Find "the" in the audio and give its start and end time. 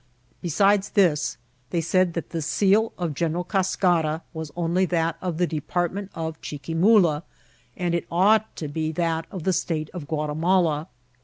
2.31-2.41, 5.37-5.45, 9.43-9.53